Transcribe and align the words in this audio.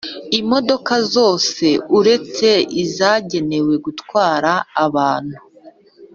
Imodoka 0.39 0.93
zose 1.13 1.65
uretse 1.99 2.47
izagenewe 2.83 3.73
gutwara 3.85 4.53
abantu 4.85 5.37